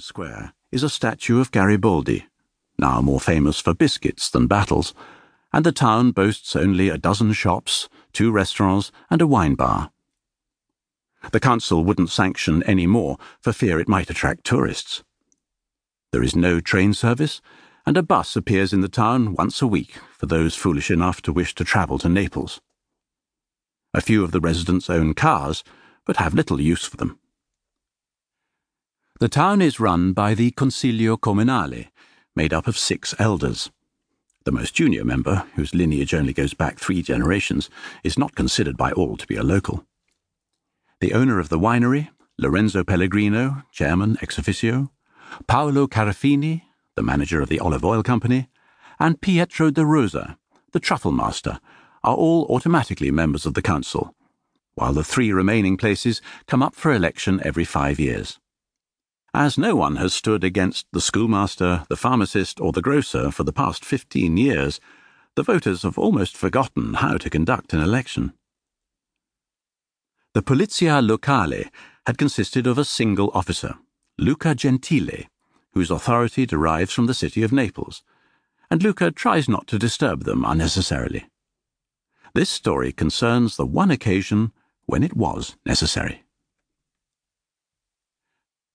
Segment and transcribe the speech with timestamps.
[0.00, 2.26] square is a statue of Garibaldi,
[2.78, 4.94] now more famous for biscuits than battles,
[5.52, 9.90] and the town boasts only a dozen shops, two restaurants, and a wine bar.
[11.32, 15.02] The council wouldn't sanction any more for fear it might attract tourists.
[16.12, 17.40] There is no train service,
[17.84, 21.32] and a bus appears in the town once a week for those foolish enough to
[21.32, 22.60] wish to travel to Naples.
[23.94, 25.64] A few of the residents own cars,
[26.04, 27.18] but have little use for them.
[29.20, 31.88] The town is run by the Consiglio Comunale,
[32.36, 33.68] made up of six elders.
[34.44, 37.68] The most junior member, whose lineage only goes back three generations,
[38.04, 39.84] is not considered by all to be a local.
[41.00, 44.92] The owner of the winery, Lorenzo Pellegrino, chairman ex officio,
[45.48, 46.62] Paolo Carafini,
[46.94, 48.48] the manager of the olive oil company,
[49.00, 50.38] and Pietro de Rosa,
[50.70, 51.58] the truffle master,
[52.04, 54.14] are all automatically members of the council,
[54.76, 58.38] while the three remaining places come up for election every five years.
[59.38, 63.52] As no one has stood against the schoolmaster, the pharmacist, or the grocer for the
[63.52, 64.80] past fifteen years,
[65.36, 68.32] the voters have almost forgotten how to conduct an election.
[70.34, 71.70] The Polizia Locale
[72.04, 73.76] had consisted of a single officer,
[74.18, 75.26] Luca Gentile,
[75.70, 78.02] whose authority derives from the city of Naples,
[78.68, 81.28] and Luca tries not to disturb them unnecessarily.
[82.34, 84.50] This story concerns the one occasion
[84.86, 86.24] when it was necessary.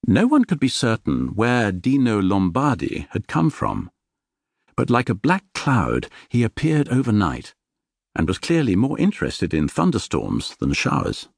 [0.06, 3.90] No one could be certain where Dino Lombardi had come from,
[4.76, 7.54] but like a black cloud he appeared overnight,
[8.14, 11.30] and was clearly more interested in thunderstorms than showers.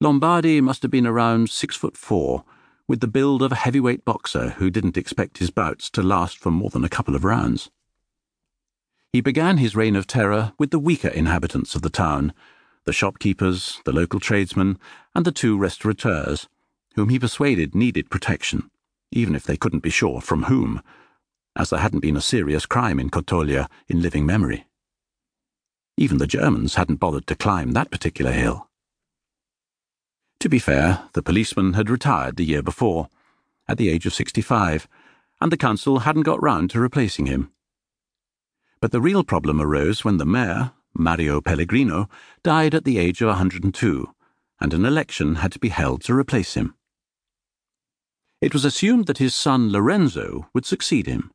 [0.00, 2.44] Lombardi must have been around six foot four,
[2.88, 6.50] with the build of a heavyweight boxer who didn't expect his bouts to last for
[6.50, 7.70] more than a couple of rounds.
[9.12, 12.32] He began his reign of terror with the weaker inhabitants of the town,
[12.84, 14.78] the shopkeepers, the local tradesmen,
[15.14, 16.48] and the two restaurateurs
[16.96, 18.70] whom he persuaded needed protection,
[19.12, 20.82] even if they couldn't be sure from whom,
[21.54, 24.66] as there hadn't been a serious crime in Kotolia in living memory.
[25.98, 28.68] Even the Germans hadn't bothered to climb that particular hill.
[30.40, 33.08] To be fair, the policeman had retired the year before,
[33.68, 34.88] at the age of 65,
[35.40, 37.50] and the council hadn't got round to replacing him.
[38.80, 42.08] But the real problem arose when the mayor, Mario Pellegrino,
[42.42, 44.08] died at the age of 102,
[44.60, 46.74] and an election had to be held to replace him.
[48.40, 51.30] It was assumed that his son Lorenzo would succeed him.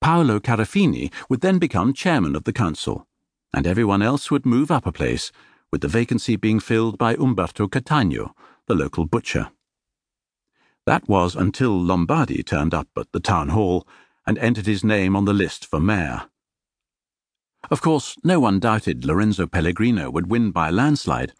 [0.00, 3.06] Paolo Carafini would then become chairman of the council,
[3.54, 5.32] and everyone else would move up a place,
[5.70, 8.32] with the vacancy being filled by Umberto Catagno,
[8.66, 9.50] the local butcher.
[10.86, 13.86] That was until Lombardi turned up at the town hall
[14.26, 16.28] and entered his name on the list for mayor.
[17.70, 21.34] Of course, no one doubted Lorenzo Pellegrino would win by a landslide,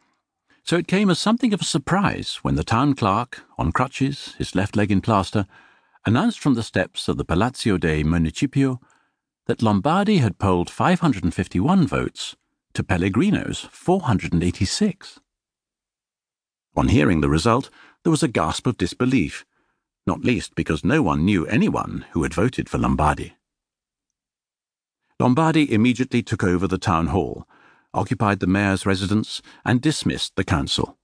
[0.64, 4.54] so it came as something of a surprise when the town clerk, on crutches, his
[4.54, 5.46] left leg in plaster,
[6.06, 8.80] announced from the steps of the Palazzo dei Municipio
[9.46, 12.36] that Lombardi had polled 551 votes
[12.74, 15.20] to Pellegrino's 486.
[16.76, 17.68] On hearing the result,
[18.04, 19.44] there was a gasp of disbelief,
[20.06, 23.34] not least because no one knew anyone who had voted for Lombardi.
[25.18, 27.46] Lombardi immediately took over the town hall
[27.92, 30.96] occupied the mayor's residence, and dismissed the council.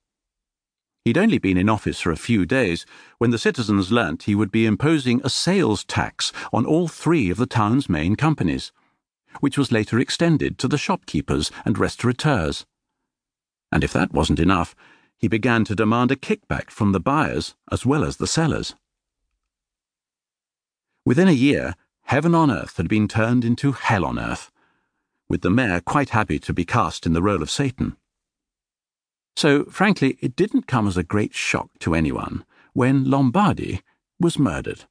[1.04, 2.84] He'd only been in office for a few days
[3.18, 7.36] when the citizens learnt he would be imposing a sales tax on all three of
[7.36, 8.72] the town's main companies,
[9.38, 12.66] which was later extended to the shopkeepers and restaurateurs.
[13.70, 14.74] And if that wasn't enough,
[15.16, 18.74] he began to demand a kickback from the buyers as well as the sellers.
[21.04, 21.76] Within a year,
[22.06, 24.50] heaven on earth had been turned into hell on earth
[25.28, 27.96] with the mayor quite happy to be cast in the role of Satan.
[29.36, 33.82] So, frankly, it didn't come as a great shock to anyone when Lombardi
[34.18, 34.84] was murdered.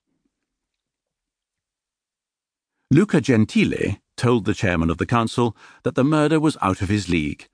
[2.92, 7.10] Luca Gentile told the chairman of the council that the murder was out of his
[7.10, 7.48] league.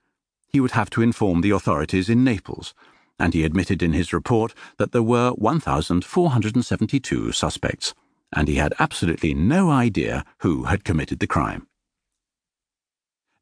[0.48, 2.74] He would have to inform the authorities in Naples,
[3.18, 7.94] and he admitted in his report that there were 1,472 suspects,
[8.34, 11.66] and he had absolutely no idea who had committed the crime.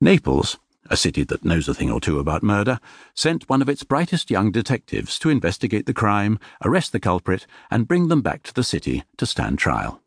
[0.02, 0.58] Naples,
[0.88, 2.80] a city that knows a thing or two about murder,
[3.14, 7.86] sent one of its brightest young detectives to investigate the crime, arrest the culprit, and
[7.86, 10.00] bring them back to the city to stand trial.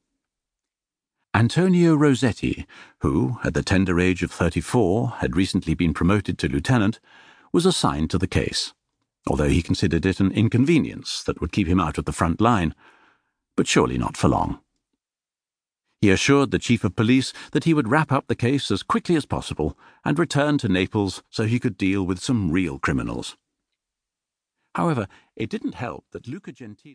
[1.35, 2.65] Antonio Rossetti,
[3.01, 6.99] who, at the tender age of 34, had recently been promoted to lieutenant,
[7.51, 8.73] was assigned to the case,
[9.27, 12.73] although he considered it an inconvenience that would keep him out of the front line,
[13.55, 14.59] but surely not for long.
[16.03, 19.15] He assured the chief of police that he would wrap up the case as quickly
[19.15, 23.37] as possible and return to Naples so he could deal with some real criminals.
[24.75, 25.07] However,
[25.37, 26.91] it didn't help that Luca Gentile.